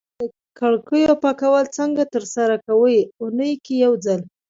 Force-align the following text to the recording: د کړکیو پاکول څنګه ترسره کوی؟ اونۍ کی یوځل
د 0.19 0.21
کړکیو 0.59 1.13
پاکول 1.23 1.65
څنګه 1.77 2.03
ترسره 2.13 2.55
کوی؟ 2.67 2.97
اونۍ 3.21 3.53
کی 3.65 3.75
یوځل 3.85 4.21